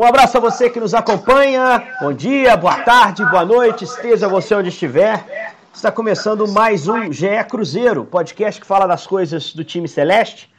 [0.00, 1.86] Um abraço a você que nos acompanha.
[2.00, 5.52] Bom dia, boa tarde, boa noite, esteja você onde estiver.
[5.74, 10.50] Está começando mais um GE Cruzeiro, podcast que fala das coisas do time celeste.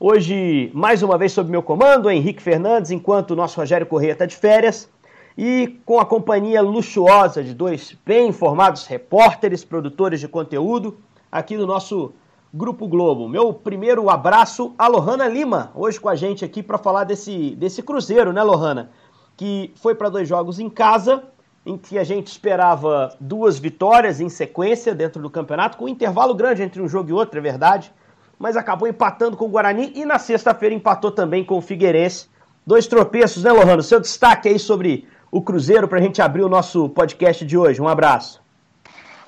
[0.00, 4.26] Hoje, mais uma vez sob meu comando, Henrique Fernandes, enquanto o nosso Rogério Corrêa está
[4.26, 4.90] de férias.
[5.36, 10.98] E com a companhia luxuosa de dois bem informados repórteres, produtores de conteúdo,
[11.30, 12.12] aqui do nosso
[12.52, 13.28] Grupo Globo.
[13.28, 17.82] Meu primeiro abraço a Lohana Lima, hoje com a gente aqui para falar desse, desse
[17.82, 18.90] Cruzeiro, né, Lohana?
[19.36, 21.24] Que foi para dois jogos em casa,
[21.66, 26.34] em que a gente esperava duas vitórias em sequência dentro do campeonato, com um intervalo
[26.34, 27.92] grande entre um jogo e outro, é verdade,
[28.38, 32.28] mas acabou empatando com o Guarani e na sexta-feira empatou também com o Figueirense.
[32.66, 33.82] Dois tropeços, né, Lohana?
[33.82, 37.82] Seu destaque aí sobre o Cruzeiro para a gente abrir o nosso podcast de hoje.
[37.82, 38.47] Um abraço.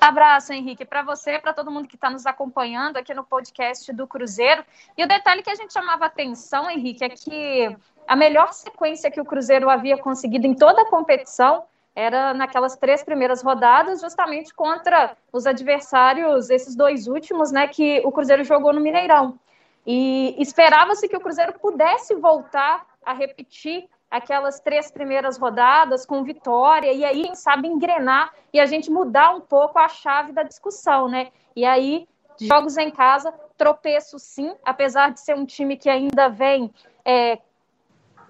[0.01, 4.07] Abraço, Henrique, para você, para todo mundo que está nos acompanhando aqui no podcast do
[4.07, 4.65] Cruzeiro.
[4.97, 7.77] E o detalhe que a gente chamava atenção, Henrique, é que
[8.07, 13.03] a melhor sequência que o Cruzeiro havia conseguido em toda a competição era naquelas três
[13.03, 18.81] primeiras rodadas, justamente contra os adversários, esses dois últimos, né, que o Cruzeiro jogou no
[18.81, 19.37] Mineirão.
[19.85, 26.91] E esperava-se que o Cruzeiro pudesse voltar a repetir aquelas três primeiras rodadas com vitória,
[26.91, 31.07] e aí, quem sabe, engrenar e a gente mudar um pouco a chave da discussão,
[31.07, 31.31] né?
[31.55, 32.05] E aí,
[32.37, 36.73] jogos em casa, tropeço sim, apesar de ser um time que ainda vem
[37.05, 37.39] é,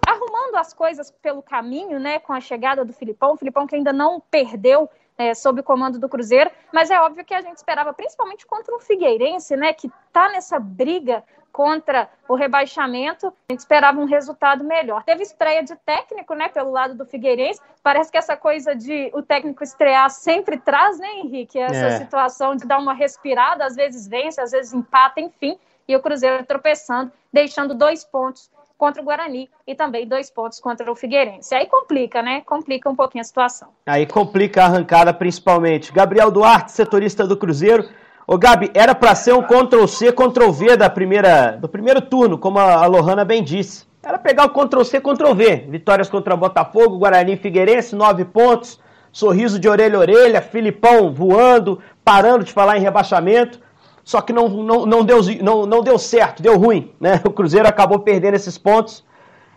[0.08, 2.20] arrumando as coisas pelo caminho, né?
[2.20, 4.88] Com a chegada do Filipão, o Filipão que ainda não perdeu
[5.18, 8.76] é, sob o comando do Cruzeiro, mas é óbvio que a gente esperava, principalmente contra
[8.76, 14.63] um Figueirense, né, que está nessa briga contra o rebaixamento, a gente esperava um resultado
[14.63, 15.03] melhor.
[15.03, 17.59] Teve estreia de técnico, né, pelo lado do Figueirense.
[17.83, 21.97] Parece que essa coisa de o técnico estrear sempre traz, né, Henrique, essa é.
[21.97, 25.57] situação de dar uma respirada, às vezes vence, às vezes empata, enfim.
[25.88, 28.49] E o Cruzeiro tropeçando, deixando dois pontos
[28.81, 31.53] contra o Guarani e também dois pontos contra o Figueirense.
[31.53, 32.41] Aí complica, né?
[32.41, 33.67] Complica um pouquinho a situação.
[33.85, 35.91] Aí complica a arrancada principalmente.
[35.94, 37.88] Gabriel Duarte, setorista do Cruzeiro.
[38.32, 42.86] Ô Gabi, era para ser um Ctrl-C, Ctrl-V da primeira, do primeiro turno, como a
[42.86, 43.86] Lohana bem disse.
[44.02, 45.66] Era pegar o Ctrl-C, Ctrl-V.
[45.68, 48.80] Vitórias contra Botafogo, Guarani Figueirense, nove pontos.
[49.12, 53.59] Sorriso de orelha a orelha, Filipão voando, parando de falar em rebaixamento
[54.02, 56.90] só que não, não, não, deu, não, não deu certo, deu ruim.
[57.02, 57.20] Né?
[57.28, 59.03] O Cruzeiro acabou perdendo esses pontos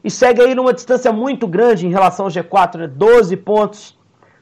[0.02, 2.86] e segue aí numa distância muito grande em relação ao G4, né?
[2.88, 3.96] 12 pontos.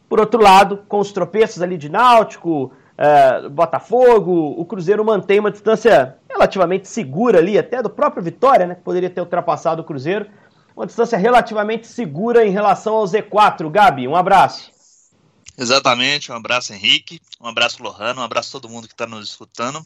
[0.08, 5.50] Por outro lado, com os tropeços ali de Náutico, é, Botafogo, o Cruzeiro mantém uma
[5.50, 8.76] distância relativamente segura ali, até do próprio Vitória, né?
[8.76, 10.30] Que poderia ter ultrapassado o Cruzeiro.
[10.76, 13.68] Uma distância relativamente segura em relação ao Z4.
[13.68, 14.70] Gabi, um abraço.
[15.58, 19.84] Exatamente, um abraço Henrique, um abraço Lohano, um abraço todo mundo que está nos escutando.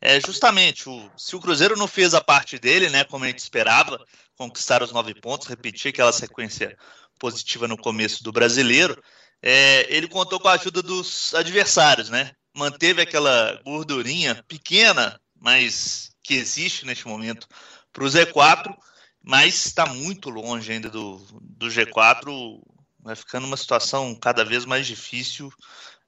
[0.00, 3.38] É justamente, o, se o Cruzeiro não fez a parte dele, né, como a gente
[3.38, 4.04] esperava,
[4.36, 6.76] conquistar os nove pontos, repetir aquela sequência
[7.20, 9.00] positiva no começo do brasileiro,
[9.40, 12.32] é, ele contou com a ajuda dos adversários, né?
[12.58, 17.46] Manteve aquela gordurinha pequena, mas que existe neste momento
[17.92, 18.76] para o Z4,
[19.22, 22.60] mas está muito longe ainda do, do G4
[23.00, 25.50] vai ficando uma situação cada vez mais difícil.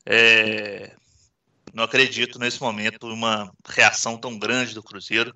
[0.05, 0.95] É,
[1.73, 5.35] não acredito nesse momento uma reação tão grande do Cruzeiro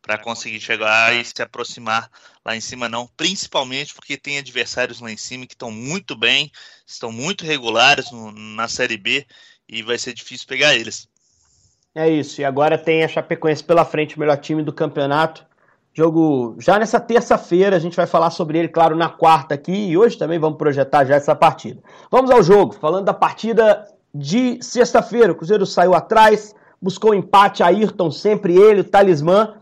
[0.00, 2.10] para conseguir chegar e se aproximar
[2.44, 3.06] lá em cima, não.
[3.16, 6.50] Principalmente porque tem adversários lá em cima que estão muito bem,
[6.86, 9.26] estão muito regulares no, na Série B
[9.72, 11.08] e vai ser difícil pegar eles.
[11.94, 15.44] É isso, e agora tem a Chapecoense pela frente, o melhor time do campeonato.
[15.94, 19.96] Jogo já nessa terça-feira, a gente vai falar sobre ele, claro, na quarta aqui, e
[19.96, 21.82] hoje também vamos projetar já essa partida.
[22.10, 25.32] Vamos ao jogo, falando da partida de sexta-feira.
[25.32, 29.54] O Cruzeiro saiu atrás, buscou empate, Ayrton, sempre ele, o talismã,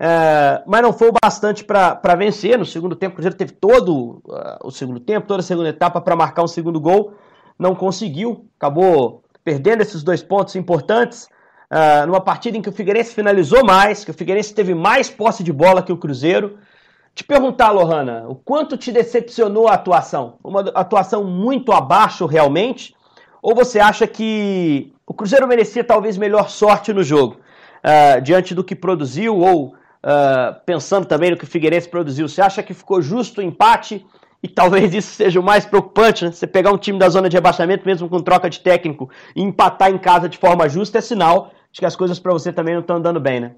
[0.00, 2.58] é, mas não foi o bastante para vencer.
[2.58, 6.00] No segundo tempo, o Cruzeiro teve todo uh, o segundo tempo, toda a segunda etapa
[6.00, 7.14] para marcar um segundo gol,
[7.56, 11.26] não conseguiu, acabou perdendo esses dois pontos importantes
[11.70, 15.42] uh, numa partida em que o Figueirense finalizou mais, que o Figueirense teve mais posse
[15.42, 16.58] de bola que o Cruzeiro.
[17.14, 20.36] Te perguntar, Lohana, o quanto te decepcionou a atuação?
[20.44, 22.94] Uma atuação muito abaixo realmente?
[23.40, 28.62] Ou você acha que o Cruzeiro merecia talvez melhor sorte no jogo, uh, diante do
[28.62, 32.28] que produziu, ou uh, pensando também no que o Figueirense produziu?
[32.28, 34.04] Você acha que ficou justo o empate?
[34.42, 36.30] E talvez isso seja o mais preocupante, né?
[36.30, 39.90] Você pegar um time da zona de rebaixamento, mesmo com troca de técnico, e empatar
[39.90, 42.80] em casa de forma justa, é sinal acho que as coisas para você também não
[42.80, 43.54] estão andando bem, né?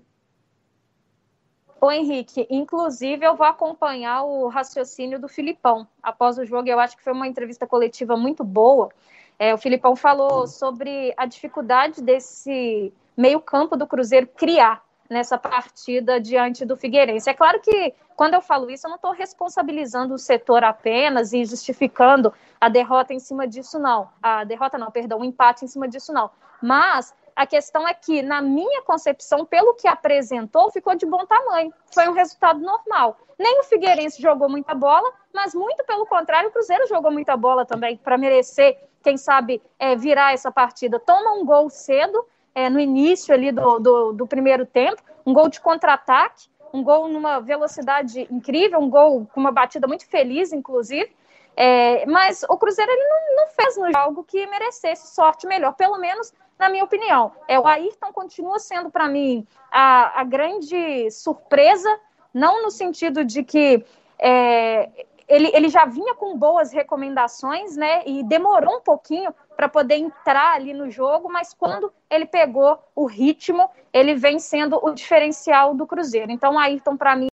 [1.81, 6.69] Ô Henrique, inclusive eu vou acompanhar o raciocínio do Filipão após o jogo.
[6.69, 8.91] Eu acho que foi uma entrevista coletiva muito boa.
[9.39, 14.85] É, o Filipão falou sobre a dificuldade desse meio-campo do Cruzeiro criar.
[15.11, 17.29] Nessa partida diante do Figueirense.
[17.29, 21.45] É claro que quando eu falo isso, eu não estou responsabilizando o setor apenas e
[21.45, 24.09] justificando a derrota em cima disso, não.
[24.23, 26.31] A derrota não, perdão, o empate em cima disso, não.
[26.63, 31.73] Mas a questão é que, na minha concepção, pelo que apresentou, ficou de bom tamanho.
[31.93, 33.19] Foi um resultado normal.
[33.39, 37.65] Nem o Figueirense jogou muita bola, mas muito pelo contrário, o Cruzeiro jogou muita bola
[37.65, 41.01] também para merecer, quem sabe, é, virar essa partida.
[41.01, 42.23] Toma um gol cedo
[42.55, 47.09] é, no início ali do, do, do primeiro tempo, um gol de contra-ataque, um gol
[47.09, 51.11] numa velocidade incrível, um gol com uma batida muito feliz, inclusive.
[51.57, 55.99] É, mas o Cruzeiro ele não, não fez no jogo que merecesse sorte melhor, pelo
[55.99, 57.33] menos na minha opinião.
[57.49, 61.89] É, o Ayrton continua sendo, para mim, a, a grande surpresa,
[62.33, 63.85] não no sentido de que
[64.19, 64.89] é,
[65.31, 68.03] ele, ele já vinha com boas recomendações, né?
[68.05, 73.05] E demorou um pouquinho para poder entrar ali no jogo, mas quando ele pegou o
[73.05, 76.33] ritmo, ele vem sendo o diferencial do Cruzeiro.
[76.33, 77.27] Então, Ayrton, para mim,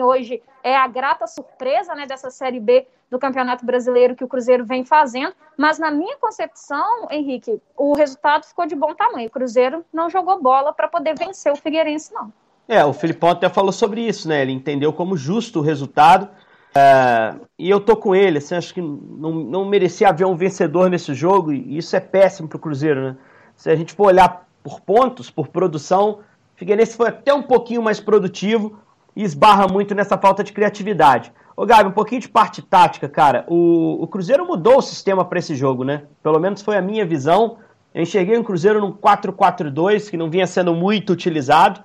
[0.00, 4.64] hoje é a grata surpresa né, dessa Série B do Campeonato Brasileiro que o Cruzeiro
[4.64, 9.28] vem fazendo, mas na minha concepção, Henrique, o resultado ficou de bom tamanho.
[9.28, 12.32] O Cruzeiro não jogou bola para poder vencer o Figueirense, não.
[12.66, 14.40] É, o Filipão até falou sobre isso, né?
[14.40, 16.30] Ele entendeu como justo o resultado,
[16.74, 20.90] é, e eu tô com ele, assim, acho que não, não merecia haver um vencedor
[20.90, 23.16] nesse jogo, e isso é péssimo pro Cruzeiro, né?
[23.56, 26.20] Se a gente for olhar por pontos, por produção,
[26.54, 28.78] Figueirense foi até um pouquinho mais produtivo
[29.14, 31.32] e esbarra muito nessa falta de criatividade.
[31.56, 33.44] Ô Gabi, um pouquinho de parte tática, cara.
[33.48, 36.02] O, o Cruzeiro mudou o sistema para esse jogo, né?
[36.22, 37.58] Pelo menos foi a minha visão.
[37.94, 41.80] Eu enxerguei um Cruzeiro num 4-4-2, que não vinha sendo muito utilizado.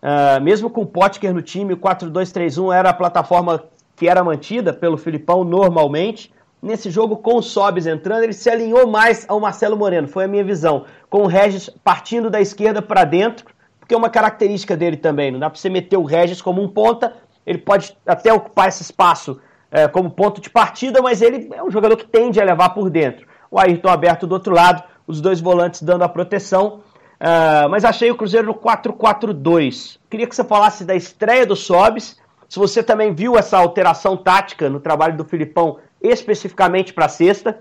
[0.00, 3.64] Uh, mesmo com o Potker no time, o 4-2-3-1 era a plataforma
[3.98, 6.32] que era mantida pelo Filipão normalmente.
[6.62, 10.28] Nesse jogo, com o Sobis entrando, ele se alinhou mais ao Marcelo Moreno, foi a
[10.28, 10.84] minha visão.
[11.10, 13.46] Com o Regis partindo da esquerda para dentro,
[13.78, 15.32] porque é uma característica dele também.
[15.32, 17.14] Não dá para você meter o Regis como um ponta,
[17.44, 19.40] ele pode até ocupar esse espaço
[19.70, 22.88] é, como ponto de partida, mas ele é um jogador que tende a levar por
[22.88, 23.26] dentro.
[23.50, 26.82] O Ayrton aberto do outro lado, os dois volantes dando a proteção.
[27.20, 29.98] Uh, mas achei o Cruzeiro no 4-4-2.
[30.08, 32.16] Queria que você falasse da estreia do Sobis
[32.48, 37.60] se você também viu essa alteração tática no trabalho do Filipão, especificamente para sexta.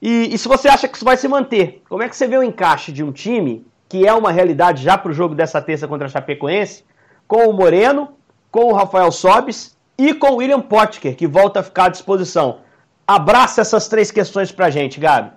[0.00, 2.38] E, e, se você acha que isso vai se manter, como é que você vê
[2.38, 5.88] o encaixe de um time, que é uma realidade já para o jogo dessa terça
[5.88, 6.84] contra a Chapecoense,
[7.26, 8.16] com o Moreno,
[8.50, 12.60] com o Rafael Sobis e com o William Potker, que volta a ficar à disposição.
[13.06, 15.32] Abraça essas três questões para a gente, Gabi.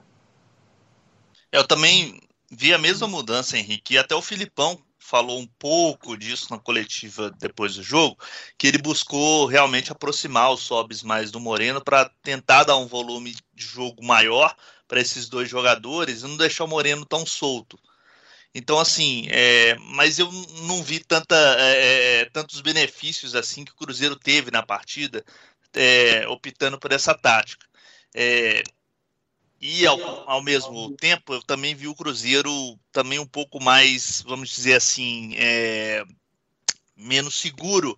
[1.52, 4.78] Eu também vi a mesma mudança, Henrique, e até o Filipão
[5.14, 8.18] falou um pouco disso na coletiva depois do jogo,
[8.58, 13.36] que ele buscou realmente aproximar os Sobs mais do Moreno para tentar dar um volume
[13.54, 14.56] de jogo maior
[14.88, 17.78] para esses dois jogadores e não deixar o Moreno tão solto.
[18.56, 20.32] Então, assim, é, mas eu
[20.66, 25.24] não vi tanta, é, é tantos benefícios assim que o Cruzeiro teve na partida,
[25.76, 27.68] é, optando por essa tática.
[29.64, 34.22] É, e ao, ao, mesmo tempo, eu também vi o Cruzeiro também um pouco mais,
[34.28, 36.04] vamos dizer assim, é,
[36.96, 37.98] menos seguro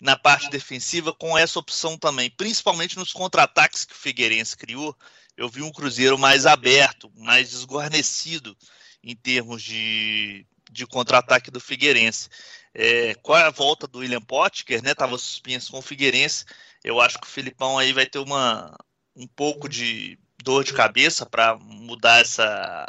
[0.00, 4.94] na parte defensiva com essa opção também, principalmente nos contra-ataques que o Figueirense criou.
[5.36, 8.56] Eu vi um Cruzeiro mais aberto, mais desguarnecido
[9.02, 12.28] em termos de, de contra-ataque do Figueirense.
[12.74, 16.44] É, com a volta do William Potker, né, estava suspenso com o Figueirense,
[16.84, 18.76] eu acho que o Filipão aí vai ter uma,
[19.14, 22.86] um pouco de dor de cabeça para mudar essa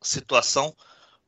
[0.00, 0.74] situação,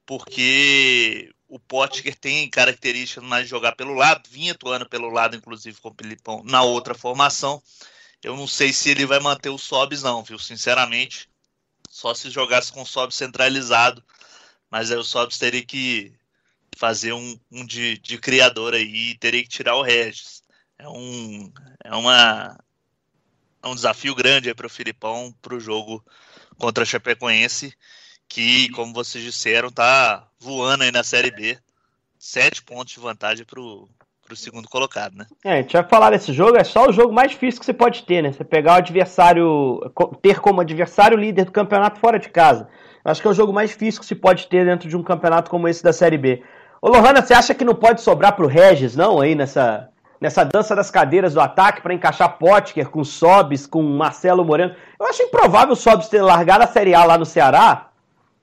[0.07, 5.79] porque o Potker tem característica mais de jogar pelo lado, vinha atuando pelo lado, inclusive
[5.79, 7.63] com o Filipão, na outra formação.
[8.25, 10.39] Eu não sei se ele vai manter o Sobs, não, viu?
[10.39, 11.29] Sinceramente,
[11.91, 14.03] só se jogasse com o Sobs centralizado,
[14.71, 16.11] mas aí o Sobs teria que
[16.75, 20.43] fazer um, um de, de criador aí, teria que tirar o Regis.
[20.79, 21.53] É, um,
[21.85, 22.59] é uma
[23.67, 26.03] é um desafio grande para o Filipão para o jogo
[26.59, 27.75] contra a Chapecoense,
[28.29, 31.59] que, como vocês disseram, tá voando aí na Série B.
[32.19, 33.89] Sete pontos de vantagem para o
[34.35, 35.27] segundo colocado, né?
[35.45, 37.75] É, a gente vai falar desse jogo, é só o jogo mais difícil que você
[37.75, 38.33] pode ter, né?
[38.33, 39.81] Você pegar o adversário,
[40.23, 42.69] ter como adversário líder do campeonato fora de casa.
[43.05, 45.51] Acho que é o jogo mais difícil que se pode ter dentro de um campeonato
[45.51, 46.43] como esse da Série B.
[46.81, 49.89] Ô Lohana, você acha que não pode sobrar para o Regis, não, aí nessa,
[50.21, 54.75] nessa dança das cadeiras do ataque para encaixar Potker com Sobis, com Marcelo Moreno.
[54.99, 57.89] Eu acho improvável o Sobis ter largado a Série A lá no Ceará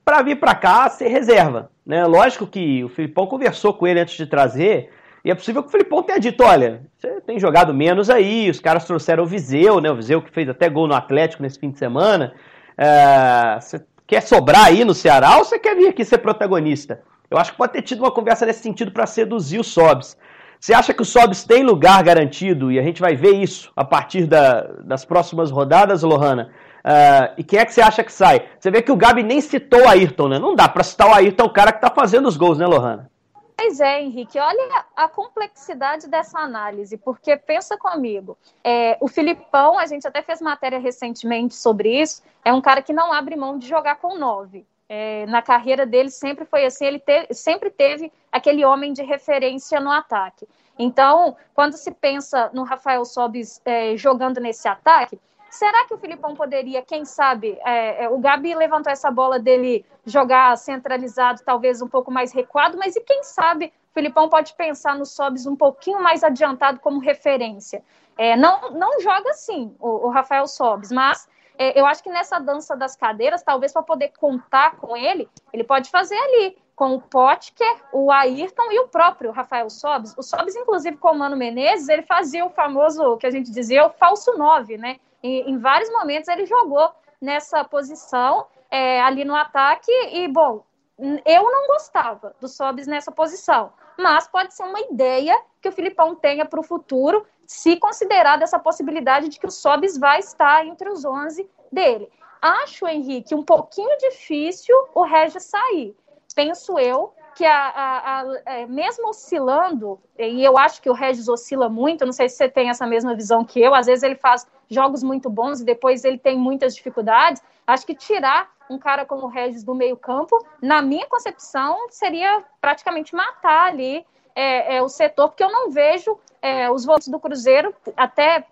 [0.04, 1.70] para vir para cá ser reserva.
[1.84, 2.06] Né?
[2.06, 4.90] Lógico que o Filipão conversou com ele antes de trazer,
[5.24, 8.60] e é possível que o Filipão tenha dito: olha, você tem jogado menos aí, os
[8.60, 9.90] caras trouxeram o Viseu, né?
[9.90, 12.34] O Viseu que fez até gol no Atlético nesse fim de semana.
[12.76, 17.00] É, você quer sobrar aí no Ceará ou você quer vir aqui ser protagonista?
[17.30, 20.16] Eu acho que pode ter tido uma conversa nesse sentido para seduzir o Sobs.
[20.60, 23.84] Você acha que o Sobs tem lugar garantido e a gente vai ver isso a
[23.84, 26.50] partir da, das próximas rodadas, Lohana?
[26.84, 28.46] Uh, e quem é que você acha que sai?
[28.58, 30.38] Você vê que o Gabi nem citou o Ayrton, né?
[30.38, 33.10] Não dá para citar o Ayrton, o cara que tá fazendo os gols, né, Lohana?
[33.56, 39.86] Pois é, Henrique, olha a complexidade dessa análise, porque pensa comigo, é, o Filipão, a
[39.86, 43.68] gente até fez matéria recentemente sobre isso, é um cara que não abre mão de
[43.68, 44.66] jogar com nove.
[44.88, 49.80] É, na carreira dele sempre foi assim, ele te, sempre teve aquele homem de referência
[49.80, 50.46] no ataque.
[50.78, 55.18] Então, quando se pensa no Rafael Sobis é, jogando nesse ataque,
[55.54, 59.86] Será que o Filipão poderia, quem sabe, é, é, o Gabi levantou essa bola dele
[60.04, 64.96] jogar centralizado, talvez um pouco mais recuado, mas e quem sabe o Filipão pode pensar
[64.96, 67.84] no Sobs um pouquinho mais adiantado como referência?
[68.18, 72.38] É, não, não joga assim o, o Rafael Sobs, mas é, eu acho que nessa
[72.38, 77.00] dança das cadeiras, talvez para poder contar com ele, ele pode fazer ali com o
[77.00, 80.14] Potker, o Ayrton e o próprio Rafael Sobs.
[80.18, 83.86] O Sobs, inclusive, com o Mano Menezes, ele fazia o famoso, que a gente dizia,
[83.86, 84.98] o falso 9, né?
[85.22, 90.62] em vários momentos ele jogou nessa posição é, ali no ataque e, bom,
[90.98, 96.14] eu não gostava do Sobis nessa posição, mas pode ser uma ideia que o Filipão
[96.14, 100.88] tenha para o futuro, se considerar dessa possibilidade de que o Sobis vai estar entre
[100.88, 102.08] os 11 dele.
[102.40, 105.96] Acho, Henrique, um pouquinho difícil o Regis sair.
[106.34, 111.28] Penso eu que a, a, a, é, mesmo oscilando, e eu acho que o Regis
[111.28, 114.14] oscila muito, não sei se você tem essa mesma visão que eu, às vezes ele
[114.14, 117.42] faz jogos muito bons e depois ele tem muitas dificuldades.
[117.66, 123.14] Acho que tirar um cara como o Regis do meio-campo, na minha concepção, seria praticamente
[123.14, 127.74] matar ali é, é, o setor, porque eu não vejo é, os votos do Cruzeiro,
[127.96, 128.46] até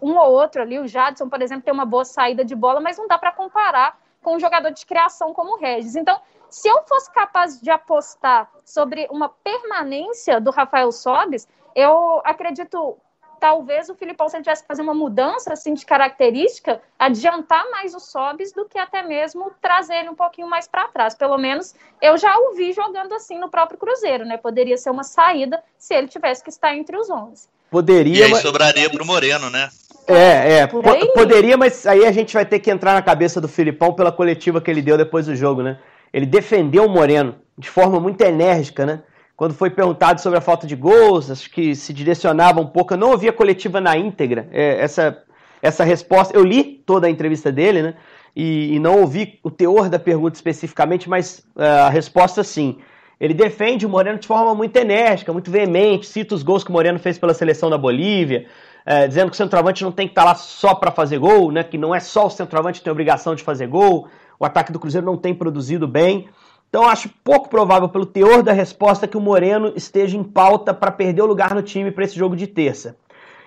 [0.00, 2.96] um ou outro ali, o Jadson, por exemplo, tem uma boa saída de bola, mas
[2.96, 5.94] não dá para comparar com um jogador de criação como o Regis.
[5.94, 6.18] Então,
[6.50, 12.96] se eu fosse capaz de apostar sobre uma permanência do Rafael Sobes, eu acredito
[13.38, 17.94] talvez o Filipão, se ele tivesse que fazer uma mudança assim, de característica, adiantar mais
[17.94, 21.14] o Sobis do que até mesmo trazer ele um pouquinho mais para trás.
[21.14, 24.36] Pelo menos eu já o vi jogando assim no próprio Cruzeiro, né?
[24.36, 27.48] Poderia ser uma saída se ele tivesse que estar entre os 11.
[27.70, 28.18] Poderia.
[28.18, 28.42] E aí mas...
[28.42, 29.68] sobraria para o Moreno, né?
[30.08, 33.92] É, é, poderia, mas aí a gente vai ter que entrar na cabeça do Filipão
[33.92, 35.78] pela coletiva que ele deu depois do jogo, né?
[36.12, 39.02] Ele defendeu o Moreno de forma muito enérgica, né?
[39.36, 42.94] Quando foi perguntado sobre a falta de gols, acho que se direcionava um pouco.
[42.94, 45.22] Eu não ouvi a coletiva na íntegra, é, essa,
[45.60, 46.34] essa resposta.
[46.34, 47.94] Eu li toda a entrevista dele, né?
[48.34, 52.78] E, e não ouvi o teor da pergunta especificamente, mas uh, a resposta sim.
[53.20, 56.72] Ele defende o Moreno de forma muito enérgica, muito veemente, cita os gols que o
[56.72, 58.46] Moreno fez pela seleção da Bolívia,
[58.84, 61.64] é, dizendo que o centroavante não tem que estar lá só para fazer gol, né?
[61.64, 64.06] que não é só o centroavante que tem obrigação de fazer gol,
[64.38, 66.28] o ataque do Cruzeiro não tem produzido bem.
[66.76, 70.90] Então acho pouco provável, pelo teor da resposta, que o Moreno esteja em pauta para
[70.90, 72.98] perder o lugar no time para esse jogo de terça.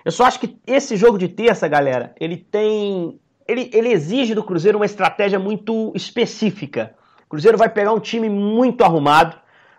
[0.04, 3.20] Eu só acho que esse jogo de terça, galera, ele tem.
[3.46, 6.92] Ele, ele exige do Cruzeiro uma estratégia muito específica.
[7.24, 9.36] O Cruzeiro vai pegar um time muito arrumado,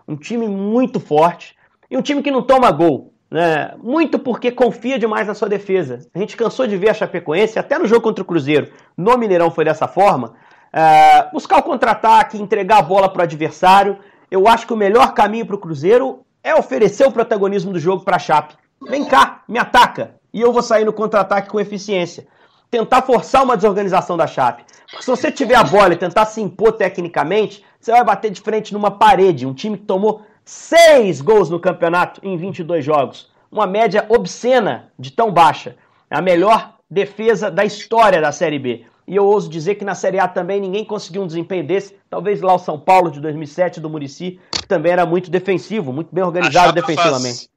[0.08, 1.54] um time muito forte
[1.90, 3.14] e um time que não toma gol.
[3.30, 3.76] Né?
[3.84, 6.08] Muito porque confia demais na sua defesa.
[6.16, 9.52] A gente cansou de ver a Chapecoense, até no jogo contra o Cruzeiro, no Mineirão
[9.52, 10.36] foi dessa forma.
[10.74, 13.98] É, buscar o contra-ataque, entregar a bola para o adversário.
[14.30, 18.04] Eu acho que o melhor caminho para o Cruzeiro é oferecer o protagonismo do jogo
[18.04, 18.56] para a Chape.
[18.82, 20.16] Vem cá, me ataca.
[20.34, 22.26] E eu vou sair no contra-ataque com eficiência.
[22.70, 24.64] Tentar forçar uma desorganização da Chape.
[24.90, 28.42] Porque se você tiver a bola e tentar se impor tecnicamente, você vai bater de
[28.42, 29.46] frente numa parede.
[29.46, 33.30] Um time que tomou seis gols no campeonato em 22 jogos.
[33.52, 35.76] Uma média obscena de tão baixa.
[36.10, 38.86] É a melhor defesa da história da Série B.
[39.12, 41.94] E eu ouso dizer que na Série A também ninguém conseguiu um desempenho desse.
[42.10, 46.16] Talvez lá o São Paulo de 2007 do Murici, que também era muito defensivo, muito
[46.16, 47.50] bem organizado defensivamente.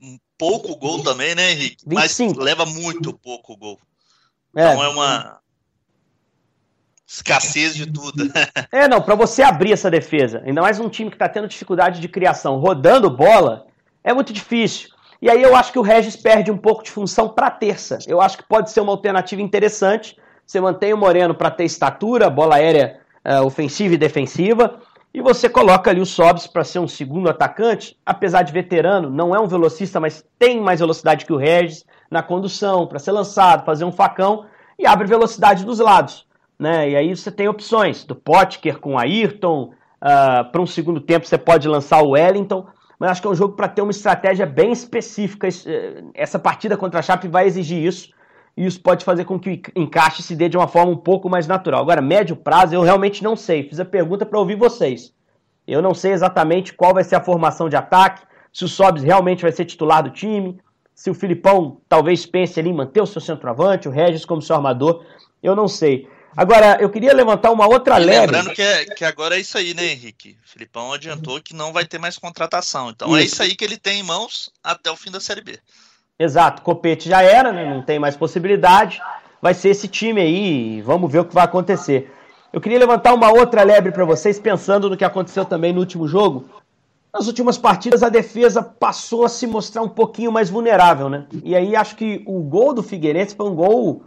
[0.00, 1.84] Um pouco gol também, né, Henrique?
[1.86, 2.36] 25.
[2.36, 3.78] Mas leva muito pouco gol.
[4.56, 4.72] É.
[4.72, 5.40] Então é uma
[7.06, 8.32] escassez de tudo.
[8.72, 12.00] é, não, para você abrir essa defesa, ainda mais um time que está tendo dificuldade
[12.00, 13.66] de criação, rodando bola,
[14.02, 14.88] é muito difícil.
[15.20, 17.98] E aí eu acho que o Regis perde um pouco de função para terça.
[18.06, 20.16] Eu acho que pode ser uma alternativa interessante,
[20.50, 24.80] você mantém o Moreno para ter estatura, bola aérea uh, ofensiva e defensiva,
[25.14, 29.32] e você coloca ali o Sobs para ser um segundo atacante, apesar de veterano, não
[29.32, 33.64] é um velocista, mas tem mais velocidade que o Regis na condução, para ser lançado,
[33.64, 34.44] fazer um facão,
[34.76, 36.26] e abre velocidade dos lados.
[36.58, 36.90] Né?
[36.90, 41.28] E aí você tem opções do Potker com Ayrton, uh, ah, para um segundo tempo
[41.28, 42.66] você pode lançar o Wellington,
[42.98, 45.46] mas acho que é um jogo para ter uma estratégia bem específica.
[45.46, 48.10] Eh, essa partida contra a Chape vai exigir isso
[48.56, 51.28] e isso pode fazer com que o encaixe se dê de uma forma um pouco
[51.28, 51.80] mais natural.
[51.80, 53.62] Agora, médio prazo, eu realmente não sei.
[53.68, 55.12] Fiz a pergunta para ouvir vocês.
[55.66, 59.42] Eu não sei exatamente qual vai ser a formação de ataque, se o Sobs realmente
[59.42, 60.58] vai ser titular do time,
[60.94, 64.56] se o Filipão talvez pense ali em manter o seu centroavante, o Regis como seu
[64.56, 65.04] armador,
[65.42, 66.08] eu não sei.
[66.36, 68.26] Agora, eu queria levantar uma outra leve.
[68.26, 70.36] Lembrando que, é, que agora é isso aí, né, Henrique?
[70.44, 72.90] O Filipão adiantou que não vai ter mais contratação.
[72.90, 73.22] Então é isso.
[73.22, 75.58] é isso aí que ele tem em mãos até o fim da Série B.
[76.20, 77.64] Exato, Copete já era, né?
[77.64, 79.00] Não tem mais possibilidade.
[79.40, 82.12] Vai ser esse time aí, vamos ver o que vai acontecer.
[82.52, 86.06] Eu queria levantar uma outra lebre para vocês, pensando no que aconteceu também no último
[86.06, 86.44] jogo.
[87.10, 91.24] Nas últimas partidas, a defesa passou a se mostrar um pouquinho mais vulnerável, né?
[91.42, 94.02] E aí acho que o gol do Figueirense foi um gol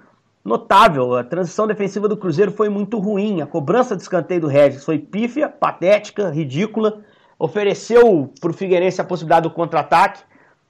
[0.46, 1.16] notável.
[1.16, 3.42] A transição defensiva do Cruzeiro foi muito ruim.
[3.42, 7.02] A cobrança de escanteio do Regis foi pífia, patética, ridícula.
[7.40, 10.22] Ofereceu para o Figueirense a possibilidade do contra-ataque.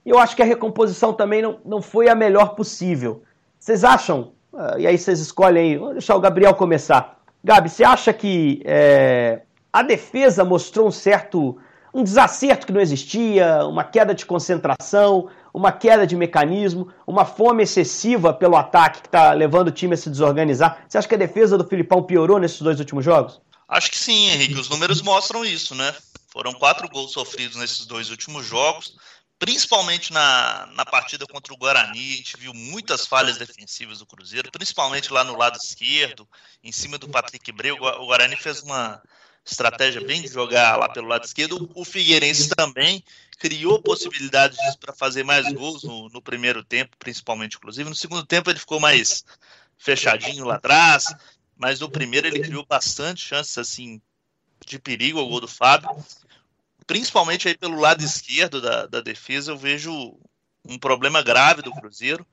[0.06, 3.24] E eu acho que a recomposição também não, não foi a melhor possível.
[3.60, 4.34] Vocês acham?
[4.52, 5.78] Uh, e aí vocês escolhem aí.
[5.78, 7.20] Vou deixar o Gabriel começar.
[7.44, 9.42] Gabi, você acha que é,
[9.72, 11.58] a defesa mostrou um certo
[11.94, 17.62] um desacerto que não existia, uma queda de concentração, uma queda de mecanismo, uma fome
[17.62, 20.84] excessiva pelo ataque que está levando o time a se desorganizar.
[20.88, 23.40] Você acha que a defesa do Filipão piorou nesses dois últimos jogos?
[23.70, 24.60] Acho que sim, Henrique.
[24.60, 25.94] Os números mostram isso, né?
[26.30, 28.96] Foram quatro gols sofridos nesses dois últimos jogos,
[29.40, 32.14] principalmente na, na partida contra o Guarani.
[32.14, 36.28] A gente viu muitas falhas defensivas do Cruzeiro, principalmente lá no lado esquerdo,
[36.64, 37.76] em cima do Patrick Breu.
[37.76, 39.02] O Guarani fez uma
[39.46, 41.70] estratégia bem de jogar lá pelo lado esquerdo.
[41.76, 43.04] O Figueirense também
[43.38, 47.90] criou possibilidades para fazer mais gols no, no, primeiro tempo, principalmente, inclusive.
[47.90, 49.26] No segundo tempo ele ficou mais
[49.78, 51.14] fechadinho lá atrás,
[51.58, 54.02] mas no primeiro ele criou bastante chances assim
[54.66, 55.90] de perigo ao gol do Fábio.
[56.86, 60.18] Principalmente aí pelo lado esquerdo da, da defesa, eu vejo
[60.66, 62.26] um problema grave do Cruzeiro,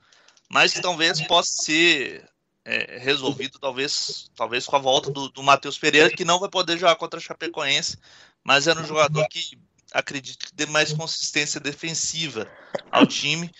[0.49, 2.29] mas que talvez possa ser
[2.65, 6.79] é, resolvido, talvez, talvez com a volta do, do Matheus Pereira, que não vai poder
[6.79, 7.99] jogar contra a Chapecoense,
[8.45, 9.59] mas era um jogador que
[9.93, 12.51] acredito que dê mais consistência defensiva
[12.91, 13.51] ao time.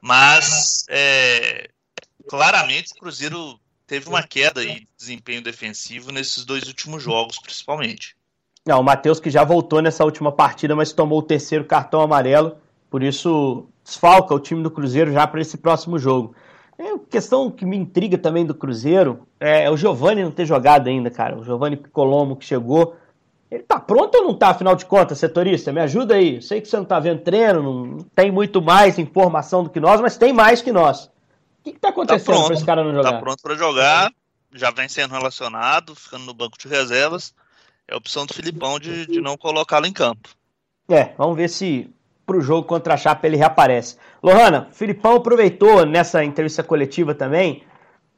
[0.00, 1.70] Mas é,
[2.28, 8.17] claramente o Cruzeiro teve uma queda de desempenho defensivo nesses dois últimos jogos, principalmente.
[8.68, 12.58] Não, o Matheus que já voltou nessa última partida, mas tomou o terceiro cartão amarelo,
[12.90, 16.34] por isso desfalca o time do Cruzeiro já para esse próximo jogo.
[16.78, 21.10] É, questão que me intriga também do Cruzeiro é o Giovani não ter jogado ainda,
[21.10, 21.38] cara.
[21.38, 22.94] O Giovani Picolomo que chegou.
[23.50, 25.72] Ele tá pronto ou não tá, afinal de contas, setorista?
[25.72, 26.34] Me ajuda aí.
[26.34, 29.80] Eu sei que você não tá vendo treino, não tem muito mais informação do que
[29.80, 31.06] nós, mas tem mais que nós.
[31.06, 31.10] O
[31.64, 33.12] que, que tá acontecendo tá para esse cara não jogar?
[33.12, 34.12] Tá pronto para jogar,
[34.52, 37.32] já vem sendo relacionado, ficando no banco de reservas.
[37.88, 40.28] É a opção do Filipão de, de não colocá-lo em campo.
[40.90, 41.90] É, vamos ver se
[42.26, 43.96] para o jogo contra a Chapa ele reaparece.
[44.22, 47.62] Lohana, Filipão aproveitou nessa entrevista coletiva também,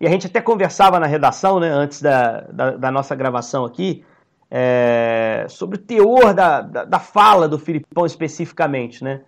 [0.01, 4.05] e a gente até conversava na redação, né, antes da, da, da nossa gravação aqui,
[4.51, 9.21] é, sobre o teor da, da, da, fala do Filipão especificamente, né?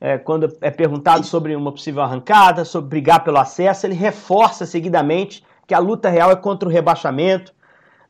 [0.00, 5.44] É, quando é perguntado sobre uma possível arrancada, sobre brigar pelo acesso, ele reforça seguidamente
[5.66, 7.53] que a luta real é contra o rebaixamento,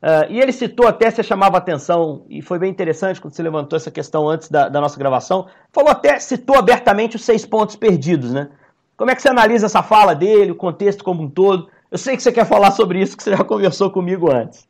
[0.05, 3.75] Uh, e ele citou até, você chamava atenção, e foi bem interessante quando você levantou
[3.75, 8.31] essa questão antes da, da, nossa gravação, falou até, citou abertamente os seis pontos perdidos,
[8.31, 8.51] né?
[8.95, 11.71] Como é que você analisa essa fala dele, o contexto como um todo?
[11.89, 14.67] Eu sei que você quer falar sobre isso, que você já conversou comigo antes.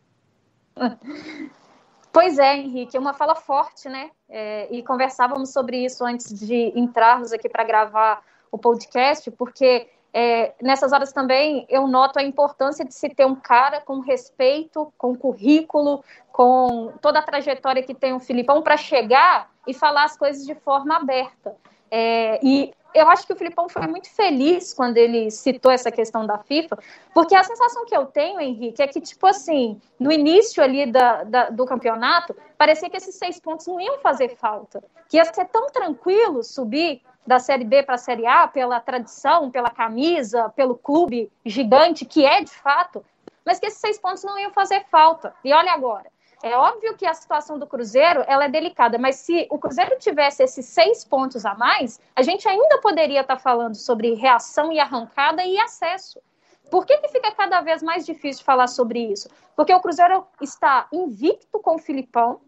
[2.13, 4.11] Pois é, Henrique, é uma fala forte, né?
[4.29, 9.85] É, e conversávamos sobre isso antes de entrarmos aqui para gravar o podcast, porque
[10.17, 14.93] é, nessas horas também eu noto a importância de se ter um cara com respeito,
[14.97, 20.17] com currículo, com toda a trajetória que tem o Filipão para chegar e falar as
[20.17, 21.57] coisas de forma aberta.
[21.91, 26.25] É, e eu acho que o Filipão foi muito feliz quando ele citou essa questão
[26.25, 26.79] da FIFA,
[27.13, 31.25] porque a sensação que eu tenho, Henrique, é que, tipo assim, no início ali da,
[31.25, 35.43] da, do campeonato, parecia que esses seis pontos não iam fazer falta, que ia ser
[35.47, 40.75] tão tranquilo subir da Série B para a Série A, pela tradição, pela camisa, pelo
[40.75, 43.03] clube gigante que é de fato,
[43.45, 45.33] mas que esses seis pontos não iam fazer falta.
[45.43, 46.09] E olha agora,
[46.43, 50.43] é óbvio que a situação do Cruzeiro ela é delicada, mas se o Cruzeiro tivesse
[50.43, 55.43] esses seis pontos a mais, a gente ainda poderia estar falando sobre reação e arrancada
[55.43, 56.21] e acesso.
[56.69, 59.29] Por que, que fica cada vez mais difícil falar sobre isso?
[59.55, 62.41] Porque o Cruzeiro está invicto com o Filipão,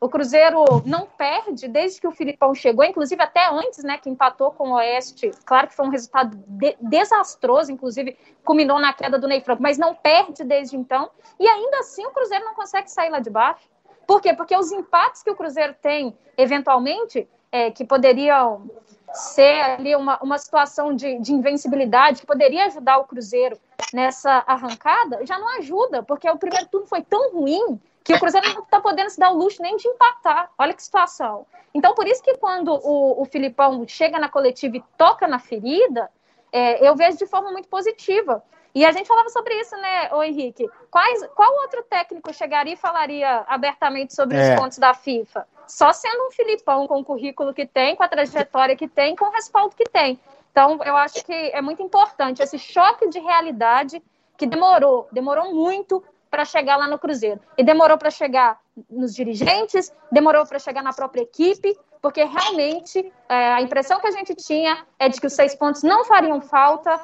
[0.00, 4.52] o Cruzeiro não perde desde que o Filipão chegou, inclusive até antes, né, que empatou
[4.52, 5.30] com o Oeste.
[5.44, 9.76] Claro que foi um resultado de desastroso, inclusive culminou na queda do Ney Franco, mas
[9.76, 11.10] não perde desde então.
[11.38, 13.68] E ainda assim o Cruzeiro não consegue sair lá de baixo.
[14.06, 14.32] Por quê?
[14.32, 18.70] Porque os empates que o Cruzeiro tem, eventualmente, é, que poderiam
[19.12, 23.58] ser ali uma, uma situação de, de invencibilidade, que poderia ajudar o Cruzeiro
[23.92, 28.54] nessa arrancada, já não ajuda, porque o primeiro turno foi tão ruim que o Cruzeiro
[28.54, 30.50] não está podendo se dar o luxo nem de empatar.
[30.56, 31.46] Olha que situação.
[31.74, 36.10] Então, por isso que quando o, o Filipão chega na coletiva e toca na ferida,
[36.50, 38.42] é, eu vejo de forma muito positiva.
[38.74, 40.66] E a gente falava sobre isso, né, ô Henrique?
[40.90, 44.54] Quais, qual outro técnico chegaria e falaria abertamente sobre é.
[44.54, 45.46] os pontos da FIFA?
[45.66, 49.26] Só sendo um Filipão com o currículo que tem, com a trajetória que tem, com
[49.26, 50.18] o respaldo que tem.
[50.50, 54.02] Então, eu acho que é muito importante esse choque de realidade
[54.34, 57.40] que demorou, demorou muito para chegar lá no Cruzeiro.
[57.56, 58.58] E demorou para chegar
[58.90, 64.12] nos dirigentes, demorou para chegar na própria equipe, porque realmente é, a impressão que a
[64.12, 67.00] gente tinha é de que os seis pontos não fariam falta,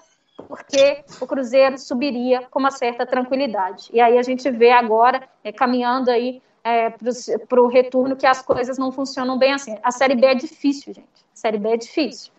[0.48, 3.88] porque o Cruzeiro subiria com uma certa tranquilidade.
[3.92, 8.42] E aí a gente vê agora, é, caminhando aí é, para o retorno, que as
[8.42, 9.76] coisas não funcionam bem assim.
[9.82, 11.06] A Série B é difícil, gente.
[11.06, 12.32] A Série B é difícil.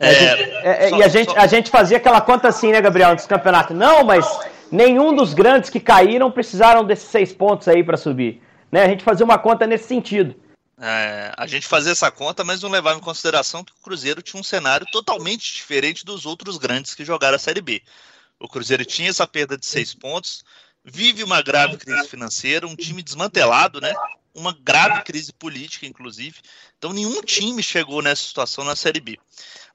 [0.00, 1.38] É, é, é só, e a gente, só...
[1.38, 3.76] a gente fazia aquela conta assim, né, Gabriel, dos campeonatos.
[3.76, 4.26] Não, mas
[4.74, 8.42] nenhum dos grandes que caíram precisaram desses seis pontos aí para subir.
[8.72, 8.82] Né?
[8.82, 10.34] A gente fazia uma conta nesse sentido.
[10.80, 14.40] É, a gente fazia essa conta, mas não levava em consideração que o Cruzeiro tinha
[14.40, 17.80] um cenário totalmente diferente dos outros grandes que jogaram a Série B.
[18.40, 20.44] O Cruzeiro tinha essa perda de seis pontos,
[20.84, 23.94] vive uma grave crise financeira, um time desmantelado, né?
[24.34, 26.40] Uma grave crise política, inclusive.
[26.76, 29.16] Então, nenhum time chegou nessa situação na Série B.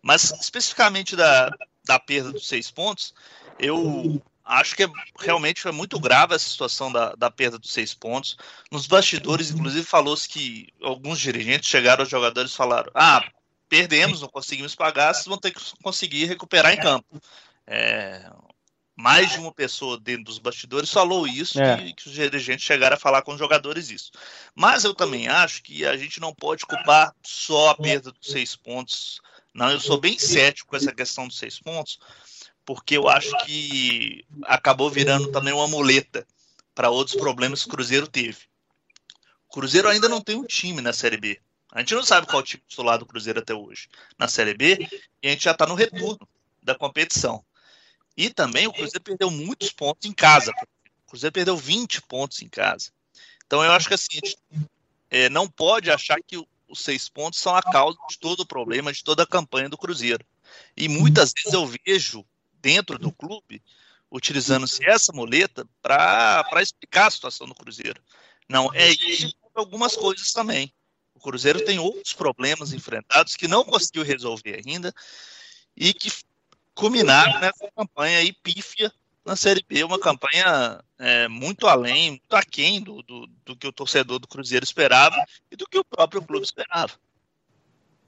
[0.01, 1.49] Mas, especificamente da,
[1.85, 3.13] da perda dos seis pontos,
[3.57, 7.93] eu acho que é, realmente foi muito grave a situação da, da perda dos seis
[7.93, 8.35] pontos.
[8.71, 13.23] Nos bastidores, inclusive, falou-se que alguns dirigentes chegaram aos jogadores e falaram: ah,
[13.69, 17.21] perdemos, não conseguimos pagar, vocês vão ter que conseguir recuperar em campo.
[17.67, 18.27] É,
[18.99, 21.77] mais de uma pessoa dentro dos bastidores falou isso, é.
[21.77, 24.11] que, que os dirigentes chegaram a falar com os jogadores isso.
[24.53, 28.55] Mas eu também acho que a gente não pode culpar só a perda dos seis
[28.57, 29.21] pontos.
[29.53, 31.97] Não, eu sou bem cético com essa questão dos seis pontos,
[32.69, 36.23] porque eu acho que acabou virando também uma muleta
[36.75, 38.37] para outros problemas que o Cruzeiro teve.
[39.47, 41.41] O Cruzeiro ainda não tem um time na Série B.
[41.71, 44.87] A gente não sabe qual time titular do Cruzeiro até hoje na Série B
[45.19, 46.29] e a gente já está no retorno
[46.61, 47.43] da competição.
[48.15, 50.51] E também o Cruzeiro perdeu muitos pontos em casa.
[51.07, 52.91] O Cruzeiro perdeu 20 pontos em casa.
[53.47, 54.37] Então eu acho que assim, a gente
[55.09, 58.93] é, não pode achar que os seis pontos são a causa de todo o problema,
[58.93, 60.23] de toda a campanha do Cruzeiro.
[60.77, 62.23] E muitas vezes eu vejo
[62.61, 63.61] dentro do clube,
[64.11, 68.01] utilizando-se essa muleta para explicar a situação do Cruzeiro.
[68.47, 70.73] Não, é isso algumas coisas também.
[71.13, 74.93] O Cruzeiro tem outros problemas enfrentados que não conseguiu resolver ainda
[75.75, 76.11] e que
[76.73, 78.91] culminaram nessa campanha aí pífia
[79.25, 83.71] na Série B, uma campanha é, muito além, muito aquém do, do, do que o
[83.71, 85.15] torcedor do Cruzeiro esperava
[85.51, 86.93] e do que o próprio clube esperava.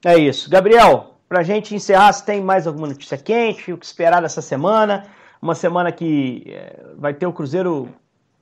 [0.04, 0.50] É isso.
[0.50, 4.42] Gabriel, para a gente encerrar, se tem mais alguma notícia quente, o que esperar dessa
[4.42, 5.06] semana?
[5.42, 7.88] Uma semana que é, vai ter o Cruzeiro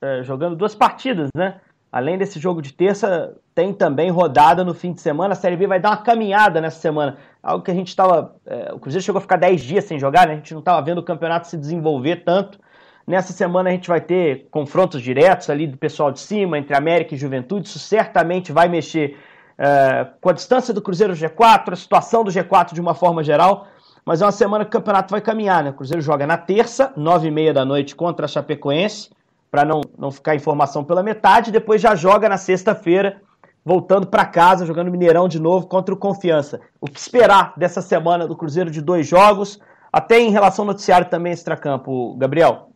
[0.02, 1.62] é, jogando duas partidas, né?
[1.92, 5.34] Além desse jogo de terça, tem também rodada no fim de semana.
[5.34, 7.18] A Série B vai dar uma caminhada nessa semana.
[7.44, 8.36] Algo que a gente estava.
[8.44, 10.34] É, o Cruzeiro chegou a ficar 10 dias sem jogar, né?
[10.34, 12.60] A gente não estava vendo o campeonato se desenvolver tanto.
[13.06, 17.14] Nessa semana a gente vai ter confrontos diretos ali do pessoal de cima, entre América
[17.14, 17.68] e Juventude.
[17.68, 19.16] Isso certamente vai mexer
[19.60, 23.68] é, com a distância do Cruzeiro G4, a situação do G4 de uma forma geral,
[24.06, 25.72] mas é uma semana que o campeonato vai caminhar, né?
[25.72, 29.10] O Cruzeiro joga na terça, nove e meia da noite contra a Chapecoense,
[29.52, 33.22] para não, não ficar informação pela metade, depois já joga na sexta-feira,
[33.66, 36.62] voltando para casa, jogando Mineirão de novo contra o Confiança.
[36.80, 39.60] O que esperar dessa semana do Cruzeiro de dois jogos,
[39.92, 42.70] até em relação ao noticiário também extracampo, Gabriel?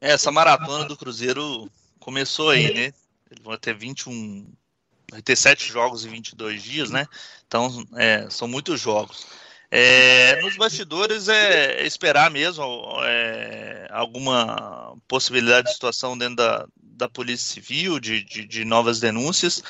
[0.00, 1.68] Essa maratona do Cruzeiro
[2.00, 2.92] começou aí, né?
[3.30, 4.46] Eles vão ter 21,
[5.14, 7.06] vai ter sete jogos em 22 dias, né?
[7.46, 9.26] Então, é, são muitos jogos.
[9.70, 12.64] É, nos bastidores é, é esperar mesmo
[13.04, 19.62] é, alguma possibilidade de situação dentro da, da Polícia Civil, de, de, de, novas denúncias,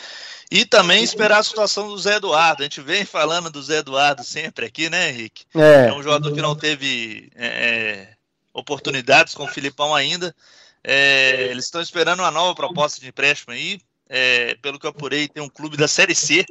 [0.50, 2.62] e também esperar a situação do Zé Eduardo.
[2.62, 5.44] A gente vem falando do Zé Eduardo sempre aqui, né, Henrique?
[5.54, 8.08] É, é um jogador que não teve é, é,
[8.54, 10.34] oportunidades com o Filipão ainda.
[10.82, 13.78] eles estão esperando uma nova proposta de empréstimo aí
[14.08, 16.44] é, pelo que eu apurei, tem um clube da Série C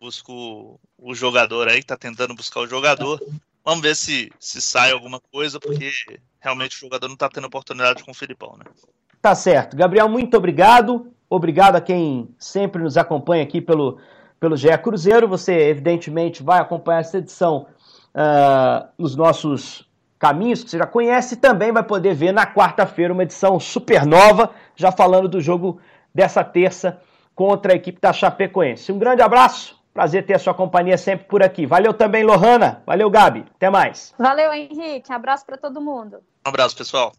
[0.00, 3.20] busca o, o jogador aí, que tá tentando buscar o jogador.
[3.64, 5.90] Vamos ver se, se sai alguma coisa, porque
[6.40, 8.64] realmente o jogador não tá tendo oportunidade com o Filipão, né?
[9.20, 9.76] Tá certo.
[9.76, 11.12] Gabriel, muito obrigado.
[11.28, 13.98] Obrigado a quem sempre nos acompanha aqui pelo,
[14.40, 15.28] pelo GE Cruzeiro.
[15.28, 17.66] Você, evidentemente, vai acompanhar essa edição
[18.14, 19.86] uh, nos nossos
[20.18, 24.06] caminhos que você já conhece e também vai poder ver na quarta-feira uma edição super
[24.06, 25.80] nova, já falando do jogo
[26.18, 27.00] dessa terça
[27.32, 28.90] contra a equipe da Chapecoense.
[28.90, 31.64] Um grande abraço, prazer ter a sua companhia sempre por aqui.
[31.64, 32.82] Valeu também, Lohana.
[32.84, 33.44] Valeu, Gabi.
[33.54, 34.12] Até mais.
[34.18, 35.12] Valeu, Henrique.
[35.12, 36.16] Um abraço para todo mundo.
[36.44, 37.12] Um abraço, pessoal.